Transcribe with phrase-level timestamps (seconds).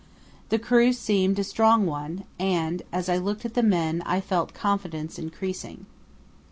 [0.49, 4.51] The crew seemed a strong one, and as I looked at the men I felt
[4.51, 5.85] confidence increasing.